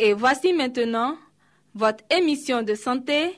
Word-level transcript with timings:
Et 0.00 0.12
voici 0.12 0.52
maintenant 0.52 1.16
votre 1.74 2.04
émission 2.16 2.62
de 2.62 2.76
santé 2.76 3.34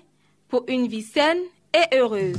pour 0.47 0.66
une 0.69 0.89
vie 0.89 1.00
saine 1.00 1.39
et 1.72 1.97
heureuse. 1.97 2.36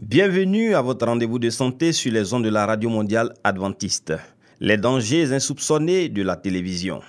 Bienvenue 0.00 0.74
à 0.74 0.82
votre 0.82 1.06
rendez-vous 1.06 1.38
de 1.38 1.50
santé 1.50 1.92
sur 1.92 2.10
les 2.10 2.34
ondes 2.34 2.42
de 2.42 2.48
la 2.48 2.66
Radio 2.66 2.90
Mondiale 2.90 3.32
Adventiste. 3.44 4.14
Les 4.58 4.76
dangers 4.76 5.32
insoupçonnés 5.32 6.08
de 6.08 6.22
la 6.24 6.34
télévision. 6.34 7.00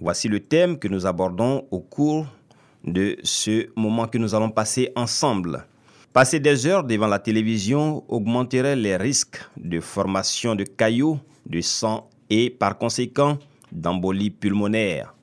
Voici 0.00 0.26
le 0.26 0.40
thème 0.40 0.80
que 0.80 0.88
nous 0.88 1.06
abordons 1.06 1.68
au 1.70 1.78
cours 1.78 2.26
de 2.82 3.16
ce 3.22 3.68
moment 3.76 4.08
que 4.08 4.18
nous 4.18 4.34
allons 4.34 4.50
passer 4.50 4.90
ensemble. 4.96 5.64
Passer 6.12 6.40
des 6.40 6.66
heures 6.66 6.84
devant 6.84 7.06
la 7.06 7.18
télévision 7.18 8.04
augmenterait 8.06 8.76
les 8.76 8.98
risques 8.98 9.40
de 9.56 9.80
formation 9.80 10.54
de 10.54 10.64
caillots, 10.64 11.18
de 11.46 11.62
sang 11.62 12.10
et 12.28 12.50
par 12.50 12.76
conséquent 12.76 13.38
d'embolie 13.72 14.30
pulmonaire. 14.30 15.14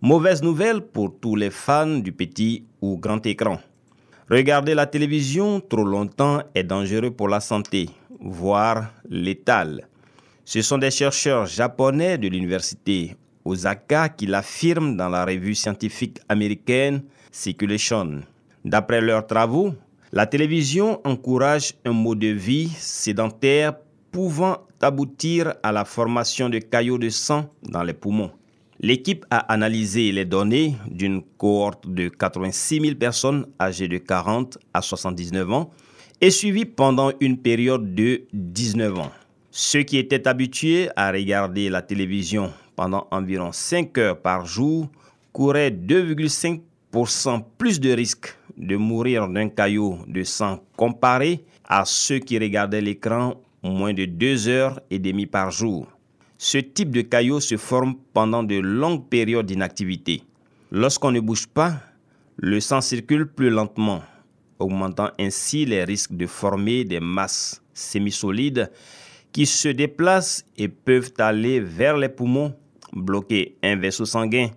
Mauvaise 0.00 0.42
nouvelle 0.42 0.80
pour 0.80 1.14
tous 1.20 1.36
les 1.36 1.50
fans 1.50 1.98
du 1.98 2.12
petit 2.12 2.64
ou 2.80 2.96
grand 2.96 3.26
écran. 3.26 3.58
Regarder 4.30 4.74
la 4.74 4.86
télévision 4.86 5.60
trop 5.60 5.84
longtemps 5.84 6.40
est 6.54 6.64
dangereux 6.64 7.10
pour 7.10 7.28
la 7.28 7.40
santé, 7.40 7.90
voire 8.18 8.90
létal. 9.10 9.86
Ce 10.46 10.62
sont 10.62 10.78
des 10.78 10.90
chercheurs 10.90 11.44
japonais 11.44 12.16
de 12.16 12.28
l'université 12.28 13.16
Osaka 13.44 14.08
qui 14.08 14.24
l'affirment 14.24 14.96
dans 14.96 15.10
la 15.10 15.26
revue 15.26 15.54
scientifique 15.54 16.20
américaine 16.26 17.02
Circulation. 17.30 18.22
D'après 18.64 19.02
leurs 19.02 19.26
travaux, 19.26 19.74
la 20.12 20.26
télévision 20.26 21.00
encourage 21.04 21.74
un 21.84 21.92
mode 21.92 22.20
de 22.20 22.28
vie 22.28 22.70
sédentaire 22.78 23.74
pouvant 24.10 24.58
aboutir 24.80 25.54
à 25.62 25.72
la 25.72 25.84
formation 25.84 26.48
de 26.48 26.58
caillots 26.58 26.98
de 26.98 27.10
sang 27.10 27.50
dans 27.62 27.82
les 27.82 27.92
poumons. 27.92 28.30
L'équipe 28.80 29.26
a 29.30 29.38
analysé 29.52 30.12
les 30.12 30.24
données 30.24 30.76
d'une 30.88 31.22
cohorte 31.36 31.86
de 31.88 32.08
86 32.08 32.80
000 32.80 32.94
personnes 32.94 33.46
âgées 33.60 33.88
de 33.88 33.98
40 33.98 34.56
à 34.72 34.80
79 34.80 35.52
ans 35.52 35.70
et 36.20 36.30
suivies 36.30 36.64
pendant 36.64 37.12
une 37.20 37.38
période 37.38 37.94
de 37.94 38.22
19 38.32 38.98
ans. 38.98 39.10
Ceux 39.50 39.82
qui 39.82 39.98
étaient 39.98 40.28
habitués 40.28 40.88
à 40.94 41.10
regarder 41.10 41.68
la 41.68 41.82
télévision 41.82 42.52
pendant 42.76 43.08
environ 43.10 43.50
5 43.52 43.98
heures 43.98 44.22
par 44.22 44.46
jour 44.46 44.88
couraient 45.32 45.70
2,5% 45.70 47.42
plus 47.58 47.80
de 47.80 47.90
risques 47.90 48.37
de 48.58 48.76
mourir 48.76 49.28
d'un 49.28 49.48
caillot 49.48 49.98
de 50.06 50.24
sang 50.24 50.58
comparé 50.76 51.44
à 51.64 51.84
ceux 51.84 52.18
qui 52.18 52.38
regardaient 52.38 52.80
l'écran 52.80 53.40
moins 53.62 53.94
de 53.94 54.04
2 54.04 54.48
heures 54.48 54.80
et 54.90 54.98
demie 54.98 55.26
par 55.26 55.50
jour. 55.50 55.86
Ce 56.36 56.58
type 56.58 56.90
de 56.90 57.02
caillot 57.02 57.40
se 57.40 57.56
forme 57.56 57.94
pendant 58.12 58.42
de 58.42 58.56
longues 58.56 59.08
périodes 59.08 59.46
d'inactivité. 59.46 60.22
Lorsqu'on 60.70 61.12
ne 61.12 61.20
bouge 61.20 61.46
pas, 61.46 61.80
le 62.36 62.60
sang 62.60 62.80
circule 62.80 63.26
plus 63.26 63.50
lentement, 63.50 64.02
augmentant 64.58 65.10
ainsi 65.18 65.64
les 65.64 65.84
risques 65.84 66.14
de 66.14 66.26
former 66.26 66.84
des 66.84 67.00
masses 67.00 67.62
semi-solides 67.74 68.70
qui 69.32 69.46
se 69.46 69.68
déplacent 69.68 70.44
et 70.56 70.68
peuvent 70.68 71.12
aller 71.18 71.60
vers 71.60 71.96
les 71.96 72.08
poumons, 72.08 72.54
bloquer 72.92 73.56
un 73.62 73.76
vaisseau 73.76 74.04
sanguin 74.04 74.50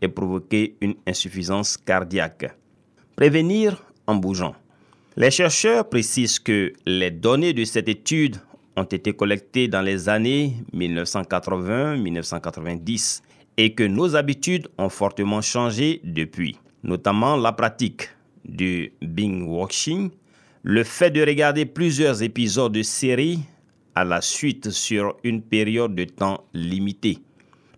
et 0.00 0.08
provoquer 0.08 0.76
une 0.80 0.94
insuffisance 1.06 1.76
cardiaque. 1.76 2.54
Prévenir 3.18 3.82
en 4.06 4.14
bougeant. 4.14 4.54
Les 5.16 5.32
chercheurs 5.32 5.88
précisent 5.88 6.38
que 6.38 6.72
les 6.86 7.10
données 7.10 7.52
de 7.52 7.64
cette 7.64 7.88
étude 7.88 8.36
ont 8.76 8.84
été 8.84 9.12
collectées 9.12 9.66
dans 9.66 9.82
les 9.82 10.08
années 10.08 10.54
1980-1990 10.72 13.22
et 13.56 13.74
que 13.74 13.82
nos 13.82 14.14
habitudes 14.14 14.68
ont 14.78 14.88
fortement 14.88 15.40
changé 15.40 16.00
depuis, 16.04 16.60
notamment 16.84 17.36
la 17.36 17.50
pratique 17.50 18.08
du 18.44 18.92
binge 19.02 19.48
watching, 19.48 20.10
le 20.62 20.84
fait 20.84 21.10
de 21.10 21.20
regarder 21.20 21.66
plusieurs 21.66 22.22
épisodes 22.22 22.70
de 22.70 22.82
séries 22.82 23.40
à 23.96 24.04
la 24.04 24.20
suite 24.20 24.70
sur 24.70 25.16
une 25.24 25.42
période 25.42 25.96
de 25.96 26.04
temps 26.04 26.44
limitée, 26.54 27.18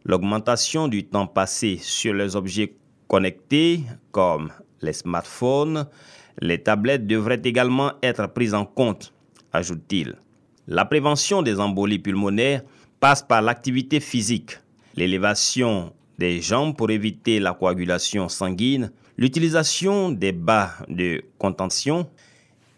l'augmentation 0.04 0.86
du 0.86 1.06
temps 1.06 1.26
passé 1.26 1.78
sur 1.80 2.12
les 2.12 2.36
objets 2.36 2.74
connectés 3.08 3.80
comme 4.12 4.52
les 4.82 4.92
smartphones, 4.92 5.86
les 6.40 6.62
tablettes 6.62 7.06
devraient 7.06 7.42
également 7.44 7.92
être 8.02 8.26
prises 8.28 8.54
en 8.54 8.64
compte, 8.64 9.12
ajoute-t-il. 9.52 10.16
La 10.66 10.84
prévention 10.84 11.42
des 11.42 11.58
embolies 11.58 11.98
pulmonaires 11.98 12.62
passe 13.00 13.22
par 13.22 13.42
l'activité 13.42 14.00
physique, 14.00 14.58
l'élévation 14.94 15.92
des 16.18 16.40
jambes 16.40 16.76
pour 16.76 16.90
éviter 16.90 17.40
la 17.40 17.54
coagulation 17.54 18.28
sanguine, 18.28 18.92
l'utilisation 19.16 20.10
des 20.10 20.32
bas 20.32 20.72
de 20.88 21.22
contention 21.38 22.08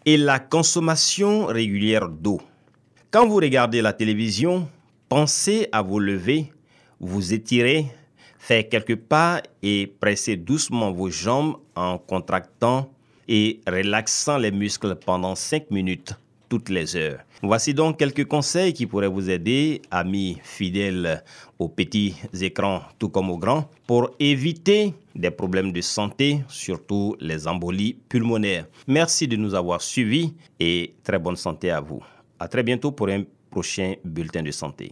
et 0.05 0.17
la 0.17 0.39
consommation 0.39 1.45
régulière 1.45 2.09
d'eau. 2.09 2.41
Quand 3.11 3.27
vous 3.27 3.35
regardez 3.35 3.81
la 3.81 3.93
télévision, 3.93 4.67
pensez 5.07 5.67
à 5.71 5.81
vous 5.81 5.99
lever, 5.99 6.51
vous 6.99 7.33
étirer, 7.33 7.85
faire 8.43 8.67
quelques 8.67 8.97
pas 8.97 9.41
et 9.61 9.87
presser 9.87 10.35
doucement 10.35 10.91
vos 10.91 11.09
jambes 11.09 11.55
en 11.75 11.97
contractant 11.97 12.89
et 13.25 13.61
relaxant 13.65 14.37
les 14.37 14.51
muscles 14.51 14.95
pendant 14.95 15.33
5 15.33 15.71
minutes 15.71 16.13
toutes 16.49 16.67
les 16.67 16.97
heures. 16.97 17.19
Voici 17.41 17.73
donc 17.73 17.97
quelques 17.97 18.25
conseils 18.25 18.73
qui 18.73 18.85
pourraient 18.85 19.07
vous 19.07 19.29
aider, 19.29 19.81
amis 19.89 20.39
fidèles 20.43 21.23
aux 21.57 21.69
petits 21.69 22.15
écrans 22.41 22.81
tout 22.99 23.07
comme 23.07 23.29
aux 23.29 23.37
grands, 23.37 23.69
pour 23.87 24.11
éviter 24.19 24.93
des 25.15 25.31
problèmes 25.31 25.71
de 25.71 25.79
santé, 25.79 26.43
surtout 26.49 27.15
les 27.21 27.47
embolies 27.47 27.95
pulmonaires. 28.09 28.65
Merci 28.87 29.25
de 29.25 29.37
nous 29.37 29.55
avoir 29.55 29.81
suivis 29.81 30.33
et 30.59 30.93
très 31.01 31.17
bonne 31.17 31.37
santé 31.37 31.71
à 31.71 31.79
vous. 31.79 32.03
À 32.37 32.49
très 32.49 32.61
bientôt 32.61 32.91
pour 32.91 33.07
un 33.07 33.23
prochain 33.49 33.93
bulletin 34.03 34.43
de 34.43 34.51
santé. 34.51 34.91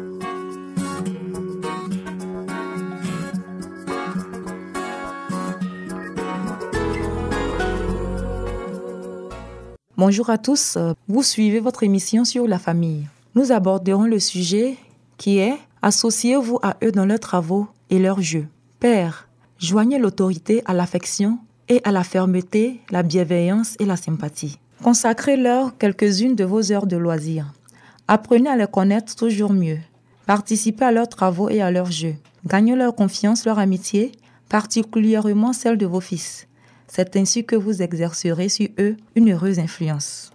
Bonjour 10.03 10.31
à 10.31 10.39
tous, 10.39 10.79
vous 11.07 11.21
suivez 11.21 11.59
votre 11.59 11.83
émission 11.83 12.25
sur 12.25 12.47
la 12.47 12.57
famille. 12.57 13.07
Nous 13.35 13.51
aborderons 13.51 14.05
le 14.05 14.19
sujet 14.19 14.77
qui 15.17 15.37
est 15.37 15.53
Associez-vous 15.83 16.57
à 16.63 16.75
eux 16.83 16.91
dans 16.91 17.05
leurs 17.05 17.19
travaux 17.19 17.67
et 17.91 17.99
leurs 17.99 18.19
jeux. 18.19 18.47
Père, 18.79 19.29
joignez 19.59 19.99
l'autorité 19.99 20.63
à 20.65 20.73
l'affection 20.73 21.37
et 21.69 21.81
à 21.83 21.91
la 21.91 22.03
fermeté, 22.03 22.81
la 22.89 23.03
bienveillance 23.03 23.75
et 23.77 23.85
la 23.85 23.95
sympathie. 23.95 24.57
Consacrez-leur 24.81 25.77
quelques-unes 25.77 26.35
de 26.35 26.45
vos 26.45 26.71
heures 26.71 26.87
de 26.87 26.97
loisirs. 26.97 27.53
Apprenez 28.07 28.49
à 28.49 28.55
les 28.57 28.65
connaître 28.65 29.15
toujours 29.15 29.53
mieux. 29.53 29.77
Participez 30.25 30.85
à 30.85 30.91
leurs 30.91 31.09
travaux 31.09 31.49
et 31.49 31.61
à 31.61 31.69
leurs 31.69 31.91
jeux. 31.91 32.15
Gagnez 32.47 32.75
leur 32.75 32.95
confiance, 32.95 33.45
leur 33.45 33.59
amitié, 33.59 34.13
particulièrement 34.49 35.53
celle 35.53 35.77
de 35.77 35.85
vos 35.85 36.01
fils. 36.01 36.47
C'est 36.93 37.15
ainsi 37.15 37.45
que 37.45 37.55
vous 37.55 37.81
exercerez 37.81 38.49
sur 38.49 38.67
eux 38.77 38.97
une 39.15 39.31
heureuse 39.31 39.59
influence. 39.59 40.33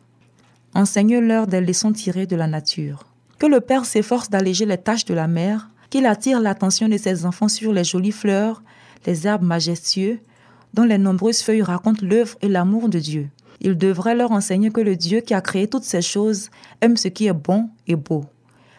Enseignez-leur 0.73 1.47
des 1.47 1.61
leçons 1.61 1.93
tirées 1.93 2.25
de 2.25 2.35
la 2.35 2.47
nature. 2.47 3.05
Que 3.39 3.45
le 3.45 3.61
Père 3.61 3.85
s'efforce 3.85 4.31
d'alléger 4.31 4.65
les 4.65 4.79
tâches 4.79 5.05
de 5.05 5.13
la 5.13 5.29
mère, 5.29 5.69
qu'il 5.91 6.07
attire 6.07 6.41
l'attention 6.41 6.89
de 6.89 6.97
ses 6.97 7.27
enfants 7.27 7.49
sur 7.49 7.75
les 7.75 7.85
jolies 7.85 8.11
fleurs, 8.11 8.63
les 9.05 9.27
arbres 9.27 9.45
majestueux, 9.45 10.19
dont 10.73 10.85
les 10.85 10.97
nombreuses 10.97 11.43
feuilles 11.43 11.61
racontent 11.61 12.01
l'œuvre 12.01 12.39
et 12.41 12.49
l'amour 12.49 12.89
de 12.89 13.01
Dieu. 13.01 13.29
Il 13.61 13.77
devrait 13.77 14.15
leur 14.15 14.33
enseigner 14.33 14.71
que 14.71 14.81
le 14.81 14.97
Dieu 14.97 15.21
qui 15.21 15.35
a 15.35 15.43
créé 15.43 15.69
toutes 15.69 15.85
ces 15.85 16.01
choses 16.01 16.49
aime 16.81 16.97
ce 16.97 17.09
qui 17.09 17.27
est 17.27 17.35
bon 17.35 17.69
et 17.87 17.97
beau. 17.97 18.25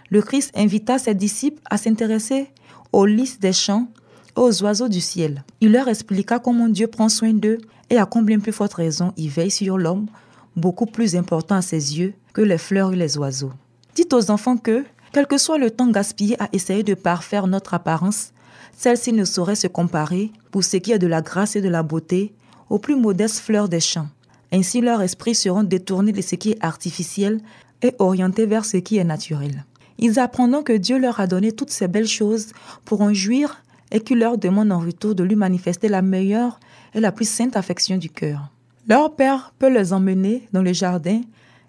Le 0.09 0.23
Christ 0.23 0.51
invita 0.56 0.97
ses 0.97 1.13
disciples 1.13 1.62
à 1.69 1.77
s'intéresser 1.77 2.47
aux 2.91 3.06
lys 3.06 3.39
des 3.39 3.53
champs 3.53 3.88
aux 4.37 4.63
oiseaux 4.63 4.87
du 4.87 5.01
ciel. 5.01 5.43
Il 5.59 5.71
leur 5.71 5.87
expliqua 5.87 6.39
comment 6.39 6.69
Dieu 6.69 6.87
prend 6.87 7.09
soin 7.09 7.33
d'eux 7.33 7.57
et 7.89 7.97
à 7.97 8.05
combien 8.05 8.39
plus 8.39 8.51
forte 8.51 8.75
raison 8.75 9.13
il 9.17 9.29
veille 9.29 9.51
sur 9.51 9.77
l'homme, 9.77 10.07
beaucoup 10.55 10.85
plus 10.85 11.15
important 11.15 11.55
à 11.55 11.61
ses 11.61 11.97
yeux 11.97 12.13
que 12.33 12.41
les 12.41 12.57
fleurs 12.57 12.93
et 12.93 12.95
les 12.95 13.17
oiseaux. 13.17 13.51
Dites 13.95 14.13
aux 14.13 14.29
enfants 14.29 14.57
que, 14.57 14.85
quel 15.11 15.25
que 15.25 15.37
soit 15.37 15.57
le 15.57 15.71
temps 15.71 15.89
gaspillé 15.89 16.41
à 16.41 16.49
essayer 16.53 16.83
de 16.83 16.93
parfaire 16.93 17.47
notre 17.47 17.73
apparence, 17.73 18.31
celle-ci 18.77 19.11
ne 19.11 19.25
saurait 19.25 19.55
se 19.55 19.67
comparer, 19.67 20.31
pour 20.51 20.63
ce 20.63 20.77
qui 20.77 20.91
est 20.91 20.99
de 20.99 21.07
la 21.07 21.21
grâce 21.21 21.55
et 21.55 21.61
de 21.61 21.69
la 21.69 21.81
beauté, 21.81 22.33
aux 22.69 22.77
plus 22.77 22.95
modestes 22.95 23.39
fleurs 23.39 23.69
des 23.69 23.79
champs. 23.79 24.07
Ainsi 24.51 24.81
leurs 24.81 25.01
esprits 25.01 25.35
seront 25.35 25.63
détournés 25.63 26.11
de 26.11 26.21
ce 26.21 26.35
qui 26.35 26.51
est 26.51 26.63
artificiel 26.63 27.39
et 27.81 27.93
orientés 27.97 28.45
vers 28.45 28.65
ce 28.65 28.77
qui 28.77 28.97
est 28.97 29.03
naturel. 29.03 29.65
Ils 29.99 30.19
apprendront 30.19 30.61
que 30.61 30.73
Dieu 30.73 30.99
leur 30.99 31.19
a 31.19 31.27
donné 31.27 31.51
toutes 31.51 31.71
ces 31.71 31.87
belles 31.87 32.07
choses 32.07 32.49
pour 32.85 33.01
en 33.01 33.13
jouir 33.13 33.63
et 33.91 33.99
qu'il 33.99 34.19
leur 34.19 34.37
demande 34.37 34.71
en 34.71 34.79
retour 34.79 35.15
de 35.15 35.23
lui 35.23 35.35
manifester 35.35 35.87
la 35.87 36.01
meilleure 36.01 36.59
et 36.93 36.99
la 36.99 37.11
plus 37.11 37.29
sainte 37.29 37.55
affection 37.55 37.97
du 37.97 38.09
cœur. 38.09 38.51
Leur 38.87 39.15
père 39.15 39.53
peut 39.59 39.73
les 39.73 39.93
emmener 39.93 40.47
dans 40.53 40.61
le 40.61 40.73
jardin 40.73 41.21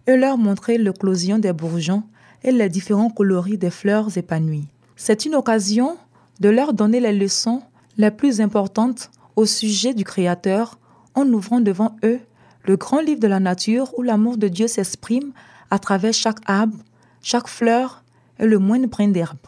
et 0.06 0.16
leur 0.16 0.38
montrer 0.38 0.78
l'éclosion 0.78 1.38
des 1.38 1.52
bourgeons 1.52 2.04
et 2.42 2.52
les 2.52 2.68
différents 2.68 3.10
coloris 3.10 3.58
des 3.58 3.70
fleurs 3.70 4.16
épanouies. 4.16 4.68
C'est 4.96 5.24
une 5.24 5.34
occasion 5.34 5.96
de 6.40 6.48
leur 6.48 6.72
donner 6.72 7.00
les 7.00 7.12
leçons 7.12 7.62
les 7.96 8.10
plus 8.10 8.40
importantes 8.40 9.10
au 9.36 9.44
sujet 9.44 9.94
du 9.94 10.04
Créateur 10.04 10.78
en 11.14 11.26
ouvrant 11.32 11.60
devant 11.60 11.96
eux 12.04 12.20
le 12.64 12.76
grand 12.76 13.00
livre 13.00 13.20
de 13.20 13.26
la 13.26 13.40
nature 13.40 13.92
où 13.98 14.02
l'amour 14.02 14.36
de 14.36 14.48
Dieu 14.48 14.68
s'exprime 14.68 15.32
à 15.70 15.78
travers 15.78 16.12
chaque 16.12 16.38
arbre, 16.46 16.76
chaque 17.22 17.48
fleur 17.48 18.04
et 18.38 18.46
le 18.46 18.58
moindre 18.58 18.88
brin 18.88 19.08
d'herbe. 19.08 19.38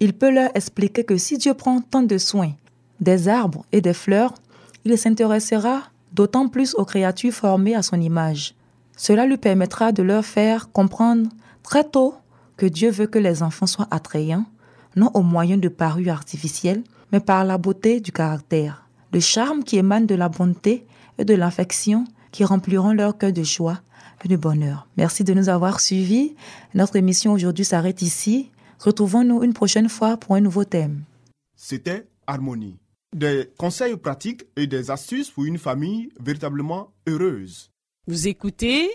Il 0.00 0.14
peut 0.14 0.30
leur 0.30 0.50
expliquer 0.54 1.04
que 1.04 1.18
si 1.18 1.36
Dieu 1.36 1.52
prend 1.52 1.82
tant 1.82 2.02
de 2.02 2.16
soin 2.16 2.52
des 3.00 3.28
arbres 3.28 3.64
et 3.70 3.82
des 3.82 3.92
fleurs, 3.92 4.34
il 4.84 4.96
s'intéressera 4.96 5.82
d'autant 6.12 6.48
plus 6.48 6.74
aux 6.74 6.84
créatures 6.84 7.32
formées 7.32 7.74
à 7.74 7.82
son 7.82 8.00
image. 8.00 8.54
Cela 8.96 9.26
lui 9.26 9.36
permettra 9.36 9.92
de 9.92 10.02
leur 10.02 10.24
faire 10.24 10.70
comprendre 10.72 11.28
très 11.62 11.84
tôt 11.84 12.14
que 12.56 12.66
Dieu 12.66 12.90
veut 12.90 13.06
que 13.06 13.18
les 13.18 13.42
enfants 13.42 13.66
soient 13.66 13.88
attrayants, 13.90 14.46
non 14.96 15.10
au 15.14 15.22
moyen 15.22 15.56
de 15.56 15.68
parures 15.68 16.12
artificielles, 16.12 16.82
mais 17.12 17.20
par 17.20 17.44
la 17.44 17.58
beauté 17.58 18.00
du 18.00 18.12
caractère, 18.12 18.86
le 19.12 19.20
charme 19.20 19.64
qui 19.64 19.78
émane 19.78 20.06
de 20.06 20.14
la 20.14 20.28
bonté 20.28 20.86
et 21.18 21.24
de 21.24 21.34
l'affection 21.34 22.04
qui 22.32 22.44
rempliront 22.44 22.92
leur 22.92 23.18
cœur 23.18 23.32
de 23.32 23.42
joie 23.42 23.80
et 24.24 24.28
de 24.28 24.36
bonheur. 24.36 24.86
Merci 24.96 25.24
de 25.24 25.34
nous 25.34 25.48
avoir 25.48 25.80
suivis. 25.80 26.34
Notre 26.74 26.96
émission 26.96 27.32
aujourd'hui 27.32 27.64
s'arrête 27.64 28.02
ici. 28.02 28.50
Retrouvons-nous 28.80 29.42
une 29.42 29.52
prochaine 29.52 29.90
fois 29.90 30.16
pour 30.16 30.34
un 30.34 30.40
nouveau 30.40 30.64
thème. 30.64 31.02
C'était 31.54 32.06
Harmonie. 32.26 32.78
Des 33.14 33.50
conseils 33.58 33.96
pratiques 33.96 34.44
et 34.56 34.66
des 34.66 34.90
astuces 34.90 35.30
pour 35.30 35.44
une 35.44 35.58
famille 35.58 36.08
véritablement 36.18 36.92
heureuse. 37.06 37.70
Vous 38.06 38.28
écoutez 38.28 38.88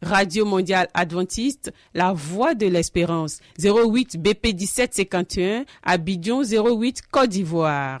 Radio 0.00 0.46
Mondiale 0.46 0.88
Adventiste, 0.94 1.72
La 1.92 2.12
Voix 2.12 2.54
de 2.54 2.66
l'Espérance, 2.66 3.40
08 3.62 4.16
BP 4.22 4.54
1751, 4.54 5.64
Abidjan 5.82 6.42
08 6.42 7.02
Côte 7.10 7.28
d'Ivoire. 7.28 8.00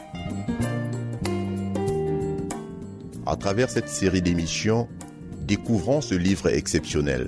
Travers 3.41 3.71
cette 3.71 3.89
série 3.89 4.21
d'émissions, 4.21 4.87
découvrons 5.47 5.99
ce 5.99 6.13
livre 6.13 6.47
exceptionnel. 6.49 7.27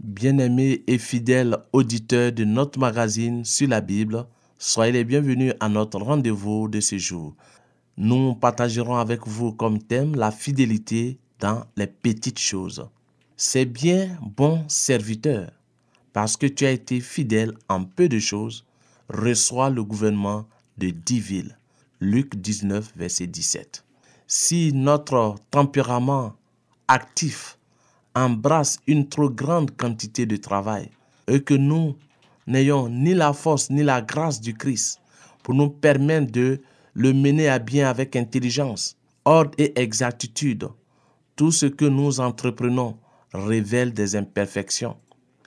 Bien-aimés 0.00 0.82
et 0.86 0.96
fidèles 0.96 1.58
auditeurs 1.74 2.32
de 2.32 2.44
notre 2.44 2.78
magazine 2.78 3.44
sur 3.44 3.68
la 3.68 3.82
Bible, 3.82 4.26
soyez 4.56 4.92
les 4.92 5.04
bienvenus 5.04 5.52
à 5.60 5.68
notre 5.68 5.98
rendez-vous 5.98 6.68
de 6.68 6.80
ce 6.80 6.96
jour. 6.96 7.36
Nous 7.98 8.34
partagerons 8.36 8.96
avec 8.96 9.26
vous 9.26 9.52
comme 9.52 9.82
thème 9.82 10.16
la 10.16 10.30
fidélité 10.30 11.18
dans 11.40 11.66
les 11.76 11.86
petites 11.86 12.38
choses. 12.38 12.88
C'est 13.36 13.66
bien, 13.66 14.16
bon 14.22 14.64
serviteur, 14.66 15.50
parce 16.14 16.38
que 16.38 16.46
tu 16.46 16.64
as 16.64 16.70
été 16.70 17.00
fidèle 17.00 17.52
en 17.68 17.84
peu 17.84 18.08
de 18.08 18.18
choses, 18.18 18.65
reçoit 19.08 19.70
le 19.70 19.84
gouvernement 19.84 20.46
de 20.78 20.90
dix 20.90 21.20
villes. 21.20 21.58
Luc 22.00 22.36
19, 22.36 22.92
verset 22.96 23.26
17. 23.26 23.84
Si 24.26 24.72
notre 24.74 25.36
tempérament 25.50 26.34
actif 26.88 27.58
embrasse 28.14 28.78
une 28.86 29.08
trop 29.08 29.30
grande 29.30 29.76
quantité 29.76 30.26
de 30.26 30.36
travail 30.36 30.90
et 31.28 31.42
que 31.42 31.54
nous 31.54 31.96
n'ayons 32.46 32.88
ni 32.88 33.14
la 33.14 33.32
force 33.32 33.70
ni 33.70 33.82
la 33.82 34.02
grâce 34.02 34.40
du 34.40 34.54
Christ 34.54 35.00
pour 35.42 35.54
nous 35.54 35.70
permettre 35.70 36.32
de 36.32 36.60
le 36.94 37.12
mener 37.12 37.48
à 37.48 37.58
bien 37.58 37.88
avec 37.88 38.16
intelligence, 38.16 38.96
ordre 39.24 39.52
et 39.58 39.78
exactitude, 39.80 40.68
tout 41.36 41.52
ce 41.52 41.66
que 41.66 41.84
nous 41.84 42.20
entreprenons 42.20 42.96
révèle 43.32 43.92
des 43.92 44.16
imperfections 44.16 44.96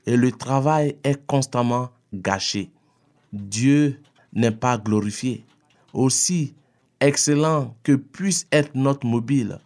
et 0.05 0.15
le 0.15 0.31
travail 0.31 0.95
est 1.03 1.25
constamment 1.25 1.89
gâché. 2.13 2.71
Dieu 3.33 4.01
n'est 4.33 4.51
pas 4.51 4.77
glorifié. 4.77 5.45
Aussi 5.93 6.53
excellent 6.99 7.75
que 7.83 7.93
puisse 7.93 8.47
être 8.51 8.75
notre 8.75 9.05
mobile, 9.05 9.59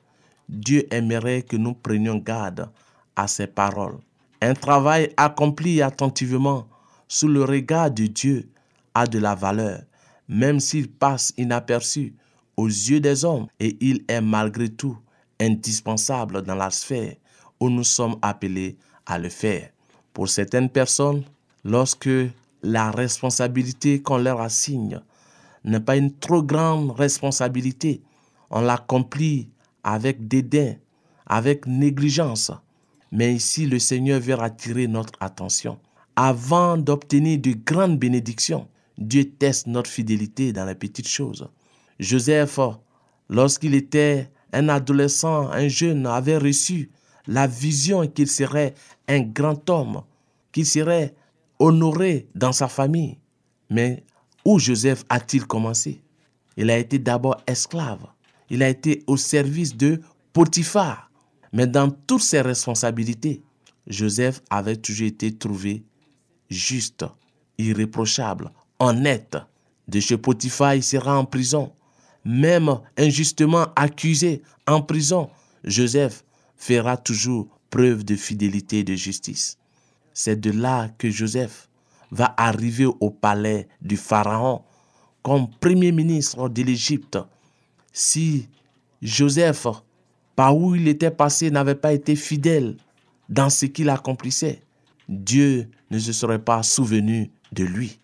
Dieu 0.49 0.85
aimerait 0.93 1.41
que 1.41 1.57
nous 1.57 1.73
prenions 1.73 2.17
garde 2.17 2.69
à 3.15 3.27
ses 3.27 3.47
paroles. 3.47 3.97
Un 4.41 4.53
travail 4.53 5.11
accompli 5.17 5.81
attentivement 5.81 6.67
sous 7.07 7.27
le 7.27 7.43
regard 7.43 7.91
de 7.91 8.07
Dieu 8.07 8.49
a 8.93 9.07
de 9.07 9.19
la 9.19 9.35
valeur, 9.35 9.81
même 10.27 10.59
s'il 10.59 10.89
passe 10.89 11.33
inaperçu 11.37 12.13
aux 12.57 12.67
yeux 12.67 12.99
des 12.99 13.25
hommes, 13.25 13.47
et 13.59 13.77
il 13.79 14.03
est 14.07 14.21
malgré 14.21 14.69
tout 14.69 14.97
indispensable 15.39 16.41
dans 16.43 16.55
la 16.55 16.69
sphère 16.69 17.15
où 17.59 17.69
nous 17.69 17.83
sommes 17.83 18.17
appelés 18.21 18.77
à 19.05 19.17
le 19.17 19.29
faire. 19.29 19.69
Pour 20.13 20.29
certaines 20.29 20.69
personnes, 20.69 21.23
lorsque 21.63 22.09
la 22.63 22.91
responsabilité 22.91 24.01
qu'on 24.01 24.17
leur 24.17 24.41
assigne 24.41 25.01
n'est 25.65 25.79
pas 25.79 25.97
une 25.97 26.13
trop 26.13 26.41
grande 26.41 26.91
responsabilité, 26.91 28.01
on 28.49 28.61
l'accomplit 28.61 29.49
avec 29.83 30.27
dédain, 30.27 30.75
avec 31.25 31.67
négligence, 31.67 32.51
mais 33.11 33.33
ici, 33.35 33.67
le 33.67 33.77
Seigneur 33.77 34.19
veut 34.19 34.39
attirer 34.39 34.87
notre 34.87 35.13
attention. 35.19 35.77
Avant 36.15 36.77
d'obtenir 36.77 37.39
de 37.39 37.53
grandes 37.53 37.99
bénédictions, 37.99 38.67
Dieu 38.97 39.25
teste 39.25 39.67
notre 39.67 39.89
fidélité 39.89 40.51
dans 40.51 40.65
les 40.65 40.75
petites 40.75 41.07
choses. 41.07 41.47
Joseph, 41.99 42.59
lorsqu'il 43.29 43.75
était 43.75 44.31
un 44.51 44.67
adolescent, 44.67 45.49
un 45.51 45.67
jeune, 45.67 46.07
avait 46.07 46.37
reçu 46.37 46.89
la 47.27 47.45
vision 47.45 48.07
qu'il 48.07 48.27
serait 48.27 48.73
un 49.07 49.21
grand 49.21 49.69
homme, 49.69 50.01
qu'il 50.51 50.65
serait 50.65 51.13
honoré 51.59 52.27
dans 52.35 52.51
sa 52.51 52.67
famille. 52.67 53.17
Mais 53.69 54.03
où 54.45 54.59
Joseph 54.59 55.03
a-t-il 55.09 55.45
commencé? 55.45 56.01
Il 56.57 56.69
a 56.69 56.77
été 56.77 56.99
d'abord 56.99 57.37
esclave. 57.47 58.05
Il 58.49 58.61
a 58.63 58.69
été 58.69 59.03
au 59.07 59.17
service 59.17 59.75
de 59.75 60.01
Potiphar. 60.33 61.09
Mais 61.51 61.67
dans 61.67 61.89
toutes 61.89 62.21
ses 62.21 62.41
responsabilités, 62.41 63.41
Joseph 63.87 64.41
avait 64.49 64.75
toujours 64.75 65.07
été 65.07 65.35
trouvé 65.35 65.83
juste, 66.49 67.05
irréprochable, 67.57 68.51
honnête. 68.79 69.37
De 69.87 69.99
chez 69.99 70.17
Potiphar, 70.17 70.75
il 70.75 70.83
sera 70.83 71.17
en 71.17 71.25
prison. 71.25 71.71
Même 72.25 72.79
injustement 72.97 73.67
accusé 73.75 74.41
en 74.65 74.81
prison, 74.81 75.29
Joseph 75.63 76.23
fera 76.55 76.95
toujours 76.97 77.47
preuve 77.69 78.03
de 78.03 78.15
fidélité 78.15 78.79
et 78.79 78.83
de 78.83 78.95
justice. 78.95 79.57
C'est 80.13 80.39
de 80.39 80.51
là 80.51 80.89
que 80.97 81.09
Joseph 81.09 81.69
va 82.11 82.33
arriver 82.37 82.85
au 82.85 83.09
palais 83.09 83.67
du 83.81 83.97
Pharaon 83.97 84.61
comme 85.23 85.49
premier 85.49 85.91
ministre 85.91 86.49
de 86.49 86.61
l'Égypte. 86.61 87.17
Si 87.91 88.47
Joseph, 89.01 89.67
par 90.35 90.55
où 90.55 90.75
il 90.75 90.87
était 90.87 91.11
passé, 91.11 91.49
n'avait 91.49 91.75
pas 91.75 91.93
été 91.93 92.15
fidèle 92.15 92.77
dans 93.29 93.49
ce 93.49 93.65
qu'il 93.65 93.89
accomplissait, 93.89 94.61
Dieu 95.09 95.69
ne 95.89 95.99
se 95.99 96.13
serait 96.13 96.43
pas 96.43 96.61
souvenu 96.63 97.31
de 97.51 97.63
lui. 97.63 97.99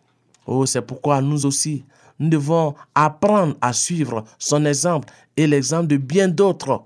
Oh, 0.45 0.65
c'est 0.65 0.81
pourquoi 0.81 1.21
nous 1.21 1.45
aussi, 1.45 1.83
nous 2.19 2.29
devons 2.29 2.75
apprendre 2.95 3.55
à 3.61 3.73
suivre 3.73 4.23
son 4.37 4.65
exemple 4.65 5.09
et 5.37 5.47
l'exemple 5.47 5.87
de 5.87 5.97
bien 5.97 6.27
d'autres 6.27 6.83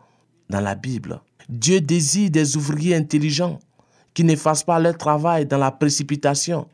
dans 0.49 0.61
la 0.61 0.75
Bible. 0.75 1.21
Dieu 1.49 1.81
désire 1.81 2.29
des 2.29 2.57
ouvriers 2.57 2.95
intelligents 2.95 3.59
qui 4.13 4.23
ne 4.23 4.35
fassent 4.35 4.63
pas 4.63 4.79
leur 4.79 4.97
travail 4.97 5.45
dans 5.45 5.57
la 5.57 5.71
précipitation, 5.71 6.67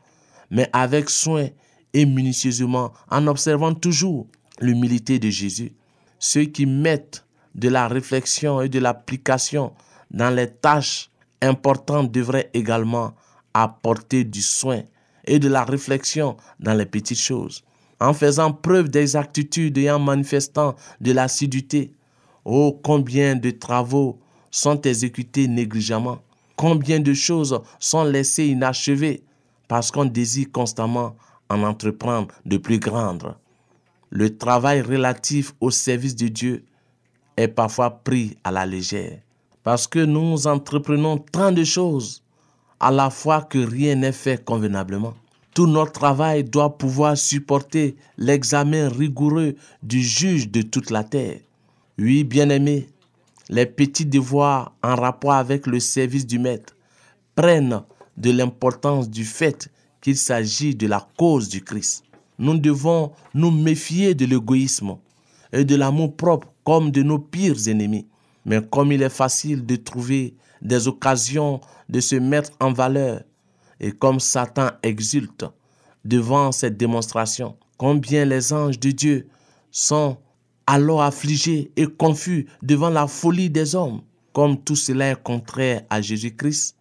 mais 0.50 0.68
avec 0.72 1.10
soin 1.10 1.48
et 1.92 2.06
minutieusement, 2.06 2.92
en 3.10 3.26
observant 3.26 3.74
toujours 3.74 4.26
l'humilité 4.60 5.18
de 5.18 5.30
Jésus. 5.30 5.72
Ceux 6.18 6.44
qui 6.44 6.66
mettent 6.66 7.24
de 7.54 7.68
la 7.68 7.88
réflexion 7.88 8.60
et 8.60 8.68
de 8.68 8.78
l'application 8.78 9.72
dans 10.10 10.30
les 10.30 10.48
tâches 10.48 11.10
importantes 11.42 12.12
devraient 12.12 12.50
également 12.54 13.14
apporter 13.54 14.24
du 14.24 14.42
soin 14.42 14.82
et 15.24 15.38
de 15.38 15.48
la 15.48 15.64
réflexion 15.64 16.36
dans 16.60 16.74
les 16.74 16.86
petites 16.86 17.18
choses, 17.18 17.64
en 18.00 18.12
faisant 18.12 18.52
preuve 18.52 18.88
d'exactitude 18.88 19.78
et 19.78 19.90
en 19.90 19.98
manifestant 19.98 20.76
de 21.00 21.12
l'assiduité. 21.12 21.92
Oh, 22.44 22.78
combien 22.82 23.36
de 23.36 23.50
travaux 23.50 24.18
sont 24.50 24.80
exécutés 24.82 25.46
négligemment, 25.46 26.18
combien 26.60 27.00
de 27.00 27.14
choses 27.14 27.58
sont 27.78 28.04
laissées 28.04 28.48
inachevées 28.48 29.22
parce 29.66 29.90
qu'on 29.90 30.04
désire 30.04 30.52
constamment 30.52 31.16
en 31.48 31.62
entreprendre 31.62 32.28
de 32.44 32.58
plus 32.58 32.78
grandes? 32.78 33.34
Le 34.10 34.36
travail 34.36 34.82
relatif 34.82 35.54
au 35.62 35.70
service 35.70 36.14
de 36.16 36.28
Dieu 36.28 36.66
est 37.38 37.48
parfois 37.48 37.88
pris 38.04 38.36
à 38.44 38.50
la 38.50 38.66
légère 38.66 39.20
parce 39.62 39.86
que 39.86 40.00
nous 40.00 40.46
entreprenons 40.46 41.16
tant 41.16 41.50
de 41.50 41.64
choses 41.64 42.22
à 42.78 42.90
la 42.90 43.08
fois 43.08 43.40
que 43.40 43.58
rien 43.58 43.94
n'est 43.94 44.12
fait 44.12 44.44
convenablement. 44.44 45.14
Tout 45.54 45.66
notre 45.66 45.92
travail 45.92 46.44
doit 46.44 46.76
pouvoir 46.76 47.16
supporter 47.16 47.96
l'examen 48.18 48.90
rigoureux 48.90 49.54
du 49.82 50.02
juge 50.02 50.50
de 50.50 50.60
toute 50.60 50.90
la 50.90 51.04
terre. 51.04 51.38
Oui, 51.98 52.22
bien-aimés, 52.22 52.86
les 53.50 53.66
petits 53.66 54.06
devoirs 54.06 54.72
en 54.82 54.94
rapport 54.94 55.32
avec 55.32 55.66
le 55.66 55.80
service 55.80 56.26
du 56.26 56.38
maître 56.38 56.76
prennent 57.34 57.82
de 58.16 58.30
l'importance 58.30 59.10
du 59.10 59.24
fait 59.24 59.68
qu'il 60.00 60.16
s'agit 60.16 60.76
de 60.76 60.86
la 60.86 61.06
cause 61.18 61.48
du 61.48 61.62
Christ. 61.62 62.04
Nous 62.38 62.56
devons 62.56 63.10
nous 63.34 63.50
méfier 63.50 64.14
de 64.14 64.24
l'égoïsme 64.24 64.96
et 65.52 65.64
de 65.64 65.74
l'amour 65.74 66.16
propre 66.16 66.48
comme 66.64 66.92
de 66.92 67.02
nos 67.02 67.18
pires 67.18 67.68
ennemis. 67.68 68.06
Mais 68.46 68.62
comme 68.62 68.92
il 68.92 69.02
est 69.02 69.08
facile 69.08 69.66
de 69.66 69.76
trouver 69.76 70.34
des 70.62 70.86
occasions 70.86 71.60
de 71.88 72.00
se 72.00 72.14
mettre 72.14 72.52
en 72.60 72.72
valeur, 72.72 73.22
et 73.80 73.90
comme 73.90 74.20
Satan 74.20 74.70
exulte 74.82 75.44
devant 76.04 76.52
cette 76.52 76.76
démonstration, 76.76 77.56
combien 77.76 78.24
les 78.24 78.52
anges 78.52 78.78
de 78.78 78.92
Dieu 78.92 79.28
sont 79.72 80.18
alors 80.70 81.02
affligés 81.02 81.72
et 81.76 81.88
confus 81.88 82.46
devant 82.62 82.90
la 82.90 83.08
folie 83.08 83.50
des 83.50 83.74
hommes, 83.74 84.02
comme 84.32 84.56
tout 84.56 84.76
cela 84.76 85.10
est 85.10 85.20
contraire 85.20 85.82
à 85.90 86.00
Jésus-Christ, 86.00 86.76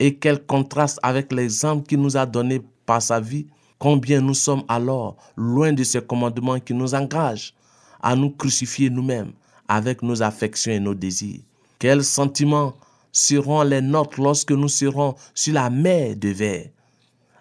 et 0.00 0.16
quel 0.16 0.44
contraste 0.44 0.98
avec 1.04 1.32
l'exemple 1.32 1.86
qu'il 1.86 2.00
nous 2.00 2.16
a 2.16 2.26
donné 2.26 2.60
par 2.84 3.00
sa 3.00 3.20
vie, 3.20 3.46
combien 3.78 4.20
nous 4.20 4.34
sommes 4.34 4.64
alors 4.66 5.16
loin 5.36 5.72
de 5.72 5.84
ce 5.84 5.98
commandement 5.98 6.58
qui 6.58 6.74
nous 6.74 6.96
engage 6.96 7.54
à 8.02 8.16
nous 8.16 8.30
crucifier 8.30 8.90
nous-mêmes 8.90 9.30
avec 9.68 10.02
nos 10.02 10.20
affections 10.20 10.72
et 10.72 10.80
nos 10.80 10.94
désirs. 10.94 11.42
Quels 11.78 12.02
sentiments 12.02 12.74
seront 13.12 13.62
les 13.62 13.80
nôtres 13.82 14.20
lorsque 14.20 14.50
nous 14.50 14.66
serons 14.66 15.14
sur 15.32 15.54
la 15.54 15.70
mer 15.70 16.16
de 16.16 16.30
verre? 16.30 16.70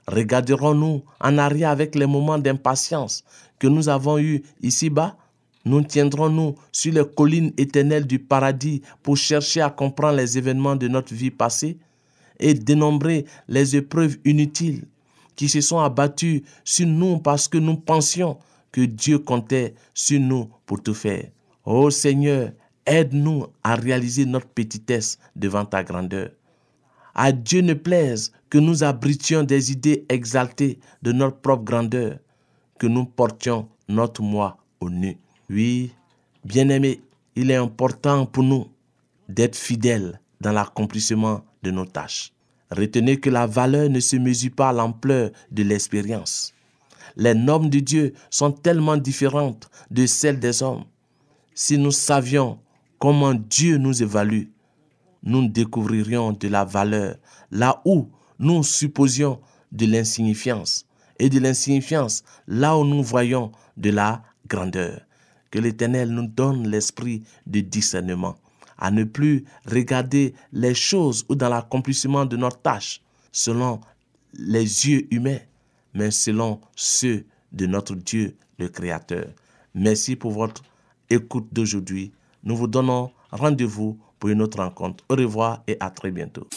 Regarderons-nous 0.08 1.02
en 1.20 1.38
arrière 1.40 1.72
avec 1.72 1.96
les 1.96 2.06
moments 2.06 2.38
d'impatience 2.38 3.24
que 3.58 3.66
nous 3.66 3.90
avons 3.90 4.20
eus 4.20 4.44
ici-bas? 4.62 5.18
Nous 5.64 5.82
tiendrons-nous 5.82 6.56
sur 6.72 6.94
les 6.94 7.06
collines 7.06 7.54
éternelles 7.58 8.08
du 8.08 8.20
paradis 8.20 8.82
pour 9.04 9.18
chercher 9.18 9.62
à 9.62 9.70
comprendre 9.70 10.18
les 10.18 10.38
événements 10.38 10.76
de 10.76 10.88
notre 10.88 11.14
vie 11.14 11.32
passée 11.32 11.78
et 12.40 12.54
dénombrer 12.54 13.26
les 13.48 13.76
épreuves 13.76 14.18
inutiles 14.26 14.86
qui 15.36 15.48
se 15.48 15.62
sont 15.62 15.80
abattues 15.80 16.44
sur 16.64 16.88
nous 16.88 17.20
parce 17.20 17.48
que 17.48 17.58
nous 17.58 17.78
pensions 17.78 18.38
que 18.72 18.82
Dieu 18.82 19.20
comptait 19.20 19.76
sur 19.94 20.20
nous 20.20 20.50
pour 20.66 20.82
tout 20.82 20.94
faire. 20.94 21.26
Ô 21.66 21.92
Seigneur, 21.92 22.52
aide-nous 22.86 23.46
à 23.64 23.76
réaliser 23.76 24.26
notre 24.26 24.48
petitesse 24.48 25.20
devant 25.36 25.66
ta 25.66 25.84
grandeur. 25.84 26.32
À 27.14 27.32
Dieu 27.32 27.62
ne 27.62 27.74
plaise 27.74 28.32
que 28.50 28.58
nous 28.58 28.84
abritions 28.84 29.44
des 29.44 29.72
idées 29.72 30.06
exaltées 30.10 30.80
de 31.02 31.12
notre 31.12 31.38
propre 31.38 31.64
grandeur, 31.64 32.18
que 32.80 32.88
nous 32.88 33.06
portions 33.06 33.68
notre 33.88 34.22
moi 34.22 34.58
au 34.80 34.90
nu. 34.90 35.18
Oui, 35.52 35.92
bien-aimés, 36.46 37.02
il 37.36 37.52
est 37.52 37.58
important 37.58 38.26
pour 38.26 38.42
nous 38.42 38.68
d'être 39.28 39.58
fidèles 39.58 40.22
dans 40.40 40.54
l'accomplissement 40.54 41.44
de 41.62 41.72
nos 41.72 41.84
tâches. 41.86 42.32
Retenez 42.70 43.20
que 43.20 43.30
la 43.30 43.48
valeur 43.48 43.90
ne 43.90 44.00
se 44.00 44.16
mesure 44.16 44.54
pas 44.56 44.70
à 44.70 44.74
l'ampleur 44.74 45.32
de 45.52 45.64
l'expérience. 45.64 46.54
Les 47.18 47.34
normes 47.34 47.70
de 47.70 47.80
Dieu 47.80 48.14
sont 48.30 48.54
tellement 48.54 48.96
différentes 48.96 49.70
de 49.90 50.06
celles 50.06 50.40
des 50.40 50.64
hommes. 50.64 50.86
Si 51.54 51.78
nous 51.78 51.92
savions 51.92 52.58
comment 52.98 53.34
Dieu 53.34 53.76
nous 53.76 54.02
évalue, 54.02 54.46
nous 55.22 55.50
découvririons 55.50 56.32
de 56.32 56.48
la 56.48 56.64
valeur 56.64 57.18
là 57.52 57.82
où 57.84 58.08
nous 58.40 58.64
supposions 58.64 59.42
de 59.74 59.86
l'insignifiance 59.86 60.86
et 61.20 61.28
de 61.28 61.40
l'insignifiance 61.40 62.24
là 62.48 62.78
où 62.78 62.86
nous 62.86 63.04
voyons 63.04 63.52
de 63.76 63.90
la 63.90 64.24
grandeur. 64.48 65.02
Que 65.52 65.60
l'Éternel 65.60 66.10
nous 66.10 66.28
donne 66.28 66.68
l'esprit 66.68 67.24
de 67.46 67.60
discernement 67.60 68.38
à 68.78 68.90
ne 68.90 69.04
plus 69.04 69.46
regarder 69.66 70.34
les 70.52 70.74
choses 70.74 71.24
ou 71.30 71.36
dans 71.36 71.50
l'accomplissement 71.50 72.26
de 72.26 72.36
notre 72.36 72.62
tâche 72.62 73.02
selon 73.32 73.80
les 74.34 74.64
yeux 74.88 75.08
humains, 75.14 75.40
mais 75.94 76.10
selon 76.10 76.60
ceux 76.76 77.26
de 77.52 77.68
notre 77.68 77.96
Dieu, 77.96 78.36
le 78.58 78.70
Créateur. 78.70 79.28
Merci 79.76 80.16
pour 80.16 80.32
votre 80.32 80.64
écoute 81.10 81.48
d'aujourd'hui. 81.52 82.12
Nous 82.44 82.56
vous 82.56 82.68
donnons 82.68 83.12
rendez-vous 83.32 84.00
pour 84.20 84.30
une 84.30 84.42
autre 84.42 84.60
rencontre. 84.60 85.04
Au 85.10 85.16
revoir 85.16 85.64
et 85.68 85.78
à 85.80 85.90
très 85.90 86.12
bientôt. 86.12 86.48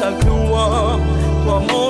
ta 0.00 0.12
gloire, 0.12 0.98
toi 1.44 1.62
mon 1.68 1.89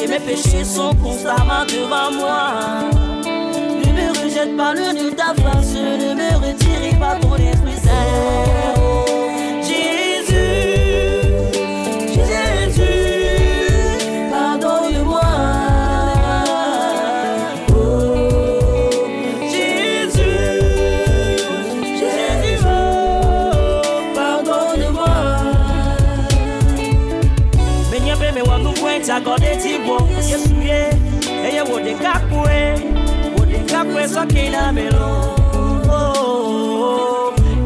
et 0.00 0.06
mes 0.06 0.20
péchés 0.20 0.64
sont 0.64 0.94
constamment 1.02 1.64
devant 1.66 2.10
moi. 2.12 2.90
Ne 3.24 3.92
me 3.92 4.08
rejette 4.22 4.56
pas 4.56 4.72
le 4.74 4.92
nez 4.92 5.10
de 5.10 5.10
ta 5.10 5.34
face, 5.34 5.74
ne 5.74 6.14
me 6.14 6.36
retire 6.36 6.98
pas 6.98 7.16
ton 7.20 7.34
esprit 7.36 7.76
saint. 7.82 8.67
Bodega 31.78 32.12
kwe, 32.28 32.74
bodega 33.36 33.84
kwe 33.84 34.08
so 34.08 34.26
kina 34.26 34.72
melo. 34.72 35.36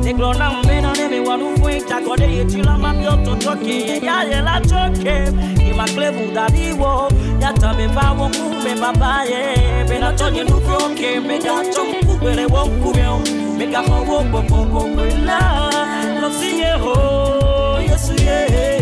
Negro 0.05 0.35
na 0.35 0.51
mbena 0.51 0.92
neme 0.92 1.20
wanu 1.29 1.57
fwe 1.57 1.81
takode 1.81 2.25
yetila 2.37 2.79
mapyo 2.79 3.16
totoke 3.25 3.70
yeya 3.70 4.25
yela 4.31 4.61
choke. 4.61 5.33
Ima 5.70 5.85
klevu 5.85 6.31
dadiwo, 6.35 7.11
yata 7.40 7.72
meva 7.72 8.12
wokume 8.12 8.75
babaye. 8.81 9.57
Bena 9.88 10.12
tonye 10.12 10.44
nufi 10.44 10.85
oke, 10.85 11.20
mega 11.20 11.64
chomku 11.75 12.18
kwele 12.20 12.46
wokumyo. 12.46 13.18
Mega 13.57 13.83
mo 13.83 14.05
wokopoko 14.05 14.81
kwela, 14.94 15.40
lofsiye 16.20 16.72
ho, 16.72 17.81
yesu 17.81 18.12
ye. 18.25 18.81